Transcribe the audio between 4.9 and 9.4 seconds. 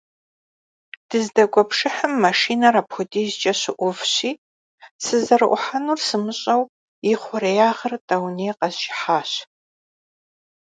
сызэрыӏухьэнур сымыщӏэу, и хъуреягъыр тӏэуней къэзжыхьащ.